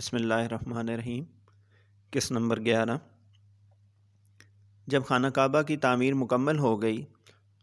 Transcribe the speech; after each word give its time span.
بسم 0.00 0.16
اللہ 0.16 0.34
الرحمن 0.34 0.88
الرحیم 0.88 1.24
کس 2.10 2.30
نمبر 2.32 2.60
گیارہ۔ 2.60 2.96
جب 4.86 5.02
خانہ 5.04 5.26
کعبہ 5.26 5.62
کی 5.62 5.76
تعمیر 5.76 6.14
مکمل 6.14 6.58
ہو 6.58 6.82
گئی 6.82 7.04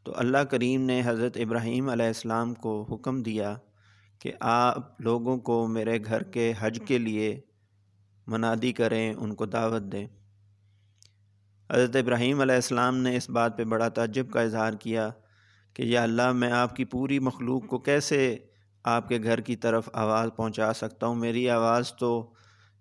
تو 0.03 0.13
اللہ 0.15 0.37
کریم 0.37 0.81
نے 0.81 1.01
حضرت 1.05 1.37
ابراہیم 1.37 1.89
علیہ 1.89 2.05
السلام 2.05 2.53
کو 2.53 2.87
حکم 2.91 3.23
دیا 3.23 3.57
کہ 4.19 4.31
آپ 4.39 5.01
لوگوں 5.01 5.37
کو 5.37 5.67
میرے 5.67 5.97
گھر 6.05 6.23
کے 6.23 6.53
حج 6.59 6.79
کے 6.85 6.97
لیے 6.97 7.41
منادی 8.27 8.71
کریں، 8.71 9.13
ان 9.13 9.35
کو 9.35 9.45
دعوت 9.45 9.81
دیں۔ 9.81 10.07
حضرت 11.71 11.95
ابراہیم 11.95 12.41
علیہ 12.41 12.55
السلام 12.55 12.97
نے 12.97 13.17
اس 13.17 13.29
بات 13.29 13.57
پہ 13.57 13.63
بڑا 13.63 13.89
تعجب 13.89 14.31
کا 14.31 14.41
اظہار 14.41 14.73
کیا 14.73 15.09
کہ 15.73 15.83
یا 15.83 16.03
اللہ، 16.03 16.31
میں 16.31 16.51
آپ 16.51 16.75
کی 16.75 16.85
پوری 16.85 17.19
مخلوق 17.19 17.67
کو 17.67 17.77
کیسے 17.77 18.37
آپ 18.89 19.09
کے 19.09 19.19
گھر 19.23 19.41
کی 19.41 19.55
طرف 19.55 19.89
آواز 19.93 20.29
پہنچا 20.35 20.73
سکتا 20.73 21.07
ہوں۔ 21.07 21.15
میری 21.15 21.49
آواز 21.49 21.93
تو 21.93 22.33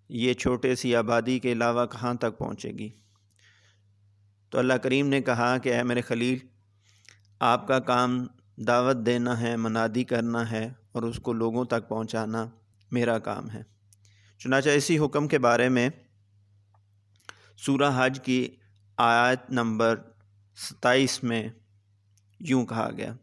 یہ 0.09 0.35
چھوٹے 0.35 0.75
سی 0.75 0.97
آبادی 0.97 1.39
کے 1.39 1.53
علاوہ 1.53 1.87
کہاں 1.87 2.15
تک 2.15 2.39
پہنچے 2.39 2.71
گی؟ 2.71 2.89
تو 4.51 4.59
اللہ 4.59 4.75
کریم 4.75 5.09
نے 5.09 5.21
کہا 5.21 5.59
کہ 5.59 5.75
اے 5.75 5.83
میرے 5.83 6.01
خلیل، 6.01 6.39
آپ 7.41 7.69
کا 7.69 7.79
کام 7.79 8.27
دعوت 8.57 8.97
دینا 9.07 9.41
ہے، 9.41 9.57
منادی 9.57 10.05
کرنا 10.05 10.51
ہے 10.51 10.73
اور 10.93 11.03
اس 11.03 11.19
کو 11.19 11.33
لوگوں 11.33 11.65
تک 11.65 11.89
پہنچانا 11.89 12.47
میرا 12.91 13.19
کام 13.19 13.51
ہے۔ 13.51 13.63
چنانچہ 14.39 14.69
اسی 14.69 14.99
حکم 14.99 15.29
کے 15.29 15.39
بارے 15.39 15.69
میں 15.69 15.89
سورہ 17.57 17.93
حج 17.97 18.21
کی 18.25 18.57
آیت 18.97 19.51
نمبر 19.51 19.97
ستائیس 20.57 21.23
میں 21.23 21.49
یوں 22.41 22.67
کہا 22.67 22.91
گیا۔ 22.97 23.15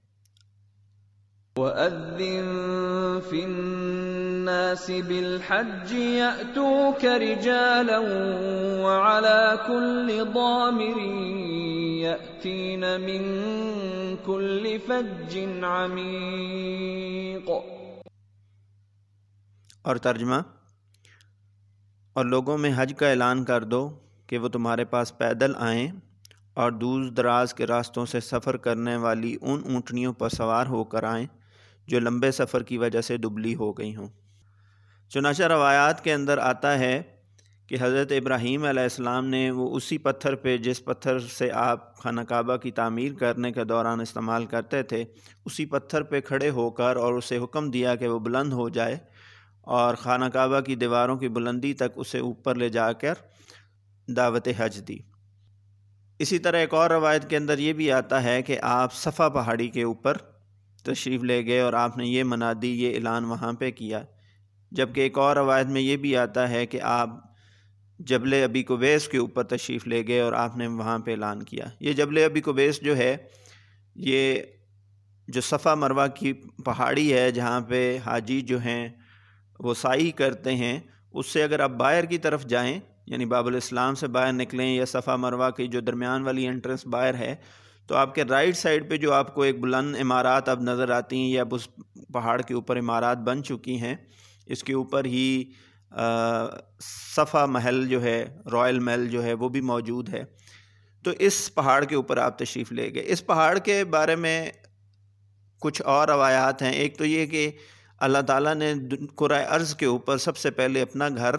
وَأَذِّن 1.57 2.45
فِي 3.30 3.45
النَّاسِ 3.45 5.02
بِالْحَجِّ 5.02 5.91
يَأْتُوكَ 5.95 7.05
رِجَالًا 7.05 7.98
وَعَلَى 8.85 9.57
كُلِّ 9.68 10.24
ضَامِرٍ 10.34 10.98
يَأْتِينَ 12.04 12.85
مِن 12.98 13.21
كُلِّ 14.26 14.77
فَجٍّ 14.87 15.63
عَمِيقٍ 15.63 17.49
اور 19.81 19.96
ترجمہ، 19.96 20.41
اور 22.13 22.26
لوگوں 22.26 22.57
میں 22.57 22.71
حج 22.76 22.93
کا 22.98 23.09
اعلان 23.09 23.43
کر 23.43 23.63
دو 23.63 23.84
کہ 24.27 24.37
وہ 24.37 24.48
تمہارے 24.48 24.85
پاس 24.85 25.18
پیدل 25.18 25.51
آئیں 25.59 25.87
اور 26.54 26.71
دور 26.71 27.05
دراز 27.12 27.54
کے 27.54 27.68
راستوں 27.68 28.05
سے 28.05 28.20
سفر 28.20 28.57
کرنے 28.57 28.96
والی 28.98 29.37
ان 29.41 29.62
اونٹنیوں 29.65 30.13
پر 30.13 30.29
سوار 30.29 30.65
ہو 30.65 30.84
کر 30.84 31.04
آئیں۔ 31.04 31.27
جو 31.87 31.99
لمبے 31.99 32.31
سفر 32.31 32.63
کی 32.63 32.77
وجہ 32.77 33.01
سے 33.01 33.17
دبلی 33.17 33.55
ہو 33.55 33.71
گئی 33.71 33.95
ہوں۔ 33.95 34.07
چنانچہ 35.09 35.43
روایات 35.43 36.03
کے 36.03 36.13
اندر 36.13 36.37
آتا 36.37 36.79
ہے 36.79 37.01
کہ 37.67 37.77
حضرت 37.81 38.12
ابراہیم 38.12 38.65
علیہ 38.65 38.84
السلام 38.84 39.27
نے 39.27 39.51
وہ 39.51 39.75
اسی 39.75 39.98
پتھر 39.98 40.35
پہ 40.35 40.57
جس 40.57 40.85
پتھر 40.85 41.20
سے 41.20 41.51
آپ 41.51 41.98
خانہ 41.98 42.21
کعبہ 42.21 42.55
کی 42.55 42.71
تعمیر 42.71 43.13
کرنے 43.13 43.51
کے 43.51 43.63
دوران 43.63 44.01
استعمال 44.01 44.45
کرتے 44.45 44.84
تھے، 44.84 45.03
اسی 45.45 45.65
پتھر 45.65 46.03
پہ 46.03 46.21
کھڑے 46.21 46.49
ہو 46.49 46.70
کر 46.70 46.95
اور 46.95 47.13
اسے 47.13 47.37
حکم 47.37 47.71
دیا 47.71 47.95
کہ 47.95 48.07
وہ 48.07 48.20
بلند 48.20 48.53
ہو 48.53 48.70
جائے 48.70 48.97
اور 49.62 49.95
خانہ 49.95 50.25
کعبہ 50.25 50.59
کی 50.59 50.75
دیواروں 50.75 51.18
کی 51.18 51.27
بلندی 51.27 51.73
تک 51.73 51.91
اسے 51.95 52.20
اوپر 52.20 52.55
لے 52.55 52.70
جا 52.70 52.93
کر 52.93 53.13
دعوت 54.07 54.47
حج 54.57 54.87
دی۔ 54.87 54.97
اسی 56.20 56.40
طرح 56.40 56.57
ایک 56.57 56.73
اور 56.73 56.90
روایت 56.90 57.29
کے 57.29 57.37
اندر 57.37 57.57
یہ 57.57 57.73
بھی 57.73 57.91
آتا 57.91 58.23
ہے 58.23 58.41
کہ 58.41 58.59
آپ 58.62 58.93
صفا 58.93 59.29
پہاڑی 59.29 59.68
کے 59.68 59.84
اوپر 59.84 60.18
تشریف 60.84 61.23
لے 61.23 61.45
گئے 61.45 61.59
اور 61.59 61.73
آپ 61.73 61.98
نے 61.98 62.05
یہ 62.05 62.23
منادی 62.23 62.84
یہ 62.84 62.95
اعلان 62.95 63.26
وہاں 63.26 63.53
پہ 63.53 63.71
کیا۔ 63.71 64.01
جبکہ 64.72 65.01
ایک 65.01 65.17
اور 65.17 65.35
روایت 65.35 65.67
میں 65.67 65.81
یہ 65.81 65.97
بھی 65.97 66.17
آتا 66.17 66.50
ہے 66.50 66.66
کہ 66.66 66.79
آپ 66.81 67.09
جبل 68.00 68.34
ابی 68.44 68.63
کوبیس 68.63 69.07
کے 69.07 69.17
اوپر 69.17 69.44
تشریف 69.44 69.88
لے 69.88 70.07
گئے 70.07 70.19
اور 70.19 70.34
آپ 70.34 70.57
نے 70.57 70.67
وہاں 70.67 71.00
پہ 71.00 71.12
اعلان 71.12 71.44
کیا۔ 71.44 71.66
یہ 71.79 71.94
جبل 71.94 72.23
ابی 72.25 72.41
کوبیس 72.41 72.81
جو 72.81 72.97
ہے، 72.97 73.18
یہ 73.96 74.35
جو 75.28 75.41
صفا 75.41 75.75
مروہ 75.75 76.08
کی 76.16 76.34
پہاڑی 76.66 77.13
ہے 77.13 77.31
جہاں 77.31 77.62
پہ 77.62 77.97
حاجی 78.06 78.41
جو 78.41 78.62
ہیں 78.62 78.90
وہ 79.59 79.74
سائی 79.74 80.12
کرتے 80.12 80.56
ہیں، 80.56 80.79
اس 81.13 81.25
سے 81.25 81.44
اگر 81.44 81.59
آپ 81.59 81.69
باہر 81.69 82.06
کی 82.06 82.18
طرف 82.18 82.46
جائیں 82.46 82.79
یعنی 83.06 83.25
باب 83.25 83.47
الاسلام 83.47 83.96
سے 83.96 84.08
باہر 84.08 84.34
نکلیں 84.34 84.75
یا 84.75 84.85
صفا 84.85 85.16
مروہ 85.16 85.50
کی 85.50 85.68
جو 85.68 85.79
درمیان 85.79 86.24
والی 86.24 86.47
انٹرنس 86.47 86.85
باہر 86.85 87.13
ہے 87.13 87.35
تو 87.88 87.96
آپ 87.96 88.16
کے 88.16 88.24
رائٹ 88.24 88.58
سائڈ 88.58 88.90
پہ 88.90 88.98
جو 88.98 89.14
آپ 89.14 89.36
کو 89.36 89.42
ایک 89.42 89.60
بلند 89.60 89.96
عمارات 89.96 90.50
اب 90.50 90.62
نظر 90.62 90.90
آتی 90.90 91.16
ہیں 91.16 91.30
یا 91.30 91.42
اب 91.42 91.56
اس 91.56 91.68
پہاڑ 92.14 92.42
کے 92.42 92.54
اوپر 92.54 92.80
عمارات 92.80 93.18
بن 93.18 93.44
چکی 93.44 93.82
ہیں، 93.82 93.96
اس 94.46 94.64
کے 94.64 94.74
اوپر 94.74 95.06
ہی 95.06 95.44
صفا 97.16 97.46
محل 97.46 97.88
جو 97.88 98.04
ہے، 98.04 98.26
رائل 98.52 98.80
محل 98.80 99.08
جو 99.08 99.24
ہے، 99.24 99.34
وہ 99.34 99.50
بھی 99.50 99.62
موجود 99.62 100.10
ہے۔ 100.10 100.24
تو 101.04 101.12
اس 101.20 101.56
پہاڑ 101.56 101.84
کے 101.84 101.96
اوپر 101.96 102.18
آپ 102.18 102.38
تشریف 102.38 102.72
لے 102.72 102.94
گئے۔ 102.94 103.04
اس 103.06 103.26
پہاڑ 103.26 103.58
کے 103.58 103.86
بارے 103.86 104.16
میں 104.16 104.50
کچھ 105.60 105.82
اور 105.82 106.08
روایات 106.08 106.62
ہیں۔ 106.62 106.72
ایک 106.72 106.98
تو 106.98 107.06
یہ 107.06 107.26
کہ 107.26 107.52
اللہ 108.00 108.18
تعالیٰ 108.18 108.56
نے 108.56 108.74
قرآۂ 109.16 109.46
ارض 109.50 109.76
کے 109.76 109.86
اوپر 109.86 110.18
سب 110.18 110.38
سے 110.38 110.52
پہلے 110.52 110.82
اپنا 110.82 111.10
گھر 111.10 111.36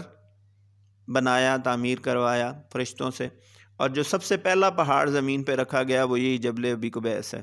بنایا، 1.09 1.57
تعمیر 1.57 1.99
کروایا 1.99 2.53
فرشتوں 2.73 3.11
سے۔ 3.11 3.29
اور 3.77 3.91
جو 3.91 4.03
سب 4.03 4.23
سے 4.23 4.37
پہلا 4.37 4.71
پہاڑ 4.71 5.11
زمین 5.11 5.43
پہ 5.43 5.53
رکھا 5.53 5.83
گیا 5.83 6.05
وہ 6.05 6.21
یہی 6.21 6.39
جبل 6.39 6.73
ابی 6.73 6.91
قبیس 6.91 7.35
ہے۔ 7.35 7.43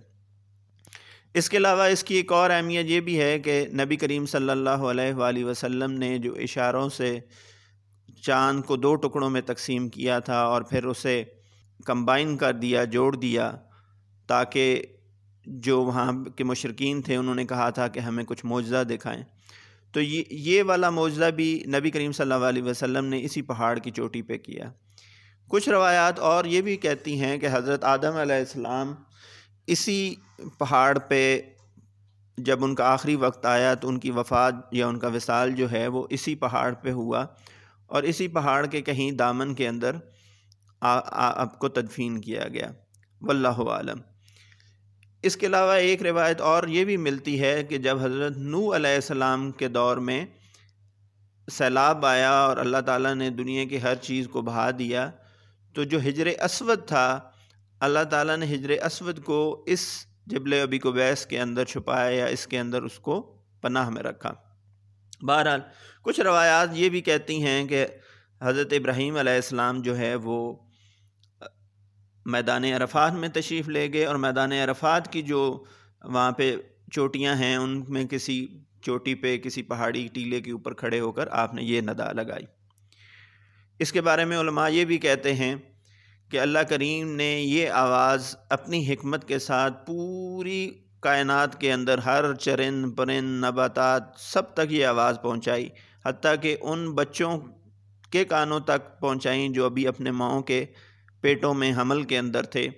اس 1.33 1.49
کے 1.49 1.57
علاوہ 1.57 1.83
اس 1.83 2.03
کی 2.03 2.15
ایک 2.15 2.31
اور 2.31 2.49
اہمیت 2.49 2.85
یہ 2.85 2.99
بھی 2.99 3.21
ہے 3.21 3.39
کہ 3.39 3.65
نبی 3.73 3.95
کریم 3.95 4.25
صلی 4.25 4.49
اللہ 4.49 4.69
علیہ 4.69 5.13
وآلہ 5.13 5.45
وسلم 5.45 5.91
نے 5.91 6.17
جو 6.17 6.33
اشاروں 6.33 6.89
سے 6.89 7.19
چاند 8.21 8.63
کو 8.63 8.75
دو 8.75 8.95
ٹکڑوں 8.95 9.29
میں 9.29 9.41
تقسیم 9.41 9.89
کیا 9.89 10.19
تھا 10.19 10.41
اور 10.41 10.61
پھر 10.61 10.83
اسے 10.83 11.23
کمبائن 11.85 12.37
کر 12.37 12.53
دیا، 12.53 12.83
جوڑ 12.83 13.15
دیا 13.15 13.51
تاکہ 14.27 14.81
جو 15.45 15.81
وہاں 15.81 16.23
کے 16.23 16.43
مشرقین 16.43 17.01
تھے 17.01 17.15
انہوں 17.15 17.35
نے 17.35 17.45
کہا 17.45 17.69
تھا 17.69 17.87
کہ 17.87 17.99
ہمیں 17.99 18.23
کچھ 18.23 18.45
معجزہ 18.45 18.83
دکھائیں۔ 18.83 19.23
تو 19.91 20.01
یہ 20.01 20.23
یہ 20.29 20.63
والا 20.63 20.89
معجزہ 20.89 21.31
بھی 21.35 21.63
نبی 21.67 21.91
کریم 21.91 22.11
صلی 22.11 22.31
اللہ 22.31 22.45
علیہ 22.45 22.63
وسلم 22.63 23.05
نے 23.05 23.23
اسی 23.23 23.41
پہاڑ 23.41 23.79
کی 23.79 23.91
چوٹی 23.91 24.21
پہ 24.21 24.37
کیا۔ 24.37 24.71
کچھ 25.51 25.69
روایات 25.69 26.19
اور 26.19 26.45
یہ 26.45 26.61
بھی 26.61 26.75
کہتی 26.77 27.19
ہیں 27.19 27.37
کہ 27.37 27.47
حضرت 27.51 27.83
آدم 27.83 28.15
علیہ 28.15 28.35
السلام 28.35 28.93
اسی 29.67 30.13
پہاڑ 30.59 30.97
پہ 30.99 31.21
جب 32.37 32.63
ان 32.63 32.75
کا 32.75 32.91
آخری 32.91 33.15
وقت 33.15 33.45
آیا 33.45 33.73
تو 33.73 33.87
ان 33.87 33.99
کی 33.99 34.11
وفات 34.11 34.53
یا 34.71 34.87
ان 34.87 34.99
کا 34.99 35.07
وصال 35.07 35.51
جو 35.51 35.71
ہے 35.71 35.87
وہ 35.87 36.07
اسی 36.09 36.35
پہاڑ 36.35 36.73
پہ 36.73 36.91
ہوا 36.91 37.25
اور 37.85 38.03
اسی 38.03 38.27
پہاڑ 38.27 38.65
کے 38.65 38.81
کہیں 38.81 39.11
دامن 39.11 39.53
کے 39.55 39.67
اندر 39.67 39.95
آپ 40.81 41.59
کو 41.59 41.69
تدفین 41.69 42.21
کیا 42.21 42.47
گیا۔ 42.47 42.71
واللہ 43.21 43.61
عالم 43.69 43.99
اس 45.23 45.35
کے 45.37 45.45
علاوہ 45.47 45.73
ایک 45.79 46.01
روایت 46.01 46.41
اور 46.41 46.67
یہ 46.67 46.85
بھی 46.85 46.97
ملتی 46.97 47.39
ہے 47.41 47.63
کہ 47.63 47.77
جب 47.77 47.99
حضرت 48.01 48.37
نو 48.37 48.75
علیہ 48.75 48.95
السلام 48.95 49.51
کے 49.51 49.67
دور 49.67 49.97
میں 49.97 50.25
سیلاب 51.47 52.05
آیا 52.05 52.31
اور 52.31 52.57
اللہ 52.57 52.81
تعالیٰ 52.85 53.13
نے 53.15 53.29
دنیا 53.29 53.65
کی 53.65 53.81
ہر 53.81 53.95
چیز 54.01 54.27
کو 54.27 54.41
بہا 54.41 54.69
دیا 54.79 55.09
تو 55.73 55.83
جو 55.83 55.99
ہجر 55.99 56.27
اسود 56.27 56.87
تھا، 56.87 57.19
اللہ 57.79 58.03
تعالیٰ 58.03 58.37
نے 58.37 58.45
ہجر 58.45 58.69
اسود 58.69 59.23
کو 59.23 59.63
اس 59.67 60.05
جبل 60.25 60.53
ابی 60.53 60.79
کو 60.79 60.91
بیس 60.91 61.25
کے 61.25 61.39
اندر 61.41 61.65
چھپایا 61.65 62.09
یا 62.09 62.25
اس 62.25 62.47
کے 62.47 62.59
اندر 62.59 62.83
اس 62.83 62.99
کو 62.99 63.21
پناہ 63.61 63.89
میں 63.89 64.03
رکھا۔ 64.03 64.33
بہرحال، 65.21 65.59
کچھ 66.01 66.19
روایات 66.19 66.69
یہ 66.73 66.89
بھی 66.89 67.01
کہتی 67.01 67.43
ہیں 67.43 67.65
کہ 67.67 67.85
حضرت 68.41 68.73
ابراہیم 68.73 69.17
علیہ 69.17 69.33
السلام 69.33 69.81
جو 69.81 69.97
ہے 69.97 70.15
وہ 70.15 70.55
میدان 72.25 72.63
عرفات 72.63 73.13
میں 73.13 73.29
تشریف 73.29 73.67
لے 73.67 73.93
گئے 73.93 74.05
اور 74.05 74.15
میدان 74.15 74.51
عرفات 74.51 75.11
کی 75.13 75.21
جو 75.21 75.63
وہاں 76.03 76.31
پہ 76.31 76.55
چوٹیاں 76.91 77.35
ہیں، 77.35 77.55
ان 77.55 77.83
میں 77.87 78.05
کسی 78.05 78.47
چوٹی 78.81 79.15
پہ، 79.15 79.37
کسی 79.37 79.61
پہاڑی 79.61 80.07
ٹیلے 80.13 80.41
کے 80.41 80.51
اوپر 80.51 80.73
کھڑے 80.73 80.99
ہو 80.99 81.11
کر 81.11 81.27
آپ 81.31 81.53
نے 81.53 81.63
یہ 81.63 81.81
ندا 81.81 82.11
لگائی۔ 82.11 82.45
اس 83.81 83.91
کے 83.91 84.01
بارے 84.01 84.25
میں 84.25 84.39
علماء 84.39 84.69
یہ 84.69 84.85
بھی 84.85 84.97
کہتے 84.97 85.33
ہیں 85.33 85.55
کہ 86.31 86.39
اللہ 86.39 86.59
کریم 86.59 87.15
نے 87.15 87.41
یہ 87.41 87.69
آواز 87.69 88.35
اپنی 88.49 88.93
حکمت 88.93 89.27
کے 89.27 89.39
ساتھ 89.39 89.85
پوری 89.85 90.71
کائنات 90.99 91.59
کے 91.61 91.73
اندر 91.73 91.97
ہر 91.97 92.33
چرند، 92.33 92.85
پرند، 92.97 93.45
نباتات 93.45 94.03
سب 94.17 94.53
تک 94.53 94.71
یہ 94.71 94.85
آواز 94.85 95.17
پہنچائی، 95.21 95.69
حتیٰ 96.05 96.35
کہ 96.41 96.57
ان 96.61 96.91
بچوں 96.91 97.39
کے 98.11 98.25
کانوں 98.25 98.59
تک 98.59 98.99
پہنچائیں 98.99 99.49
جو 99.49 99.65
ابھی 99.65 99.87
اپنے 99.87 100.11
ماؤں 100.11 100.41
کے 100.41 100.65
پیٹوں 101.21 101.53
میں 101.53 101.73
حمل 101.73 102.03
کے 102.03 102.17
اندر 102.17 102.43
تھے۔ 102.43 102.69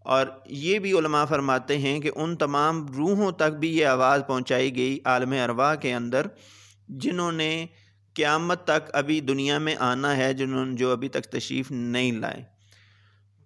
اور 0.00 0.26
یہ 0.46 0.78
بھی 0.78 0.92
علماء 0.98 1.24
فرماتے 1.24 1.78
ہیں 1.78 2.00
کہ 2.00 2.10
ان 2.14 2.36
تمام 2.36 2.86
روحوں 2.86 3.32
تک 3.32 3.58
بھی 3.60 3.76
یہ 3.76 3.86
آواز 3.86 4.22
پہنچائی 4.26 4.76
گئی 4.76 4.98
عالم 5.04 5.32
ارواح 5.44 5.74
کے 5.74 5.94
اندر، 5.94 6.26
جنہوں 6.88 7.32
نے 7.32 7.66
قیامت 8.14 8.64
تک 8.64 8.90
ابھی 8.92 9.20
دنیا 9.20 9.58
میں 9.58 9.74
آنا 9.78 10.16
ہے 10.16 10.34
جنہوں 10.34 10.66
نے 10.66 10.76
جو 10.76 10.92
ابھی 10.92 11.08
تک 11.08 11.24
تشریف 11.24 11.70
نہیں 11.70 12.12
لائے۔ 12.12 12.42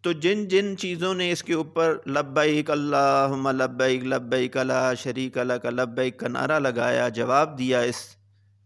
تو 0.02 0.12
جن 0.12 0.48
جن 0.48 0.76
چیزوں 0.76 1.14
نے 1.14 1.30
اس 1.32 1.42
کے 1.42 1.54
اوپر 1.54 1.96
لبیک 2.06 2.70
اللہ 2.70 3.50
لبیک 3.52 4.04
لبیک 4.04 4.56
لا 4.56 4.94
شریک 4.94 5.38
اللہ 5.38 5.52
کا 5.52 5.70
لبیک 5.70 6.18
کا 6.18 6.28
نعرہ 6.28 6.58
لگایا، 6.58 7.08
جواب 7.08 7.58
دیا 7.58 7.80
اس 7.80 8.16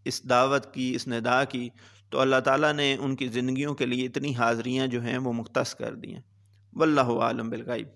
اس 0.05 0.29
دعوت 0.29 0.73
کی، 0.73 0.95
اس 0.95 1.07
ندا 1.07 1.43
کی، 1.43 1.69
تو 2.09 2.19
اللہ 2.19 2.39
تعالیٰ 2.39 2.73
نے 2.73 2.95
ان 2.99 3.15
کی 3.15 3.27
زندگیوں 3.27 3.73
کے 3.73 3.85
لیے 3.85 4.05
اتنی 4.05 4.35
حاضریاں 4.35 4.87
جو 4.87 5.01
ہیں 5.01 5.17
وہ 5.17 5.33
مختص 5.33 5.75
کر 5.75 5.95
دی 5.95 6.13
ہیں 6.13 6.21
واللہ 6.73 7.09
عالم 7.21 7.49
بالغیب۔ 7.49 7.87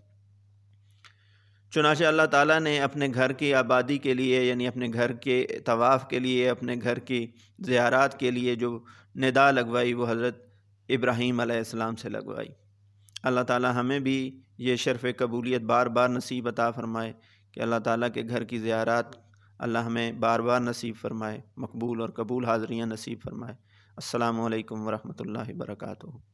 چنانچہ 1.73 2.03
اللہ 2.03 2.25
تعالیٰ 2.25 2.59
نے 2.59 2.79
اپنے 2.79 3.07
گھر 3.13 3.31
کی 3.31 3.53
آبادی 3.53 3.97
کے 3.97 4.13
لیے 4.13 4.43
یعنی 4.43 4.67
اپنے 4.67 4.87
گھر 4.93 5.13
کے 5.13 5.47
طواف 5.65 6.07
کے 6.07 6.19
لیے، 6.19 6.49
اپنے 6.49 6.75
گھر 6.81 6.99
کی 6.99 7.27
زیارات 7.59 8.19
کے 8.19 8.31
لیے 8.31 8.55
جو 8.55 8.79
ندا 9.15 9.51
لگوائی، 9.51 9.93
وہ 9.93 10.07
حضرت 10.09 10.43
ابراہیم 10.89 11.39
علیہ 11.39 11.55
السلام 11.55 11.95
سے 11.95 12.09
لگوائی۔ 12.09 12.47
اللہ 13.23 13.41
تعالیٰ 13.41 13.71
ہمیں 13.75 13.99
بھی 13.99 14.41
یہ 14.57 14.75
شرف 14.75 15.05
قبولیت 15.17 15.61
بار 15.61 15.87
بار 15.87 16.09
نصیب 16.09 16.47
عطا 16.47 16.71
فرمائے 16.71 17.13
کہ 17.51 17.59
اللہ 17.59 17.79
تعالیٰ 17.83 18.09
کے 18.13 18.23
گھر 18.29 18.43
کی 18.43 18.57
زیارات 18.57 19.05
اللہ 19.59 19.77
ہمیں 19.77 20.11
بار 20.11 20.39
بار 20.39 20.59
نصیب 20.59 20.95
فرمائے، 21.01 21.41
مقبول 21.57 22.01
اور 22.01 22.09
قبول 22.09 22.45
حاضریاں 22.45 22.85
نصیب 22.85 23.19
فرمائے۔ 23.23 23.55
السلام 23.95 24.41
علیکم 24.41 24.87
ورحمۃ 24.87 25.19
اللہ 25.19 25.49
وبرکاتہ۔ 25.49 26.32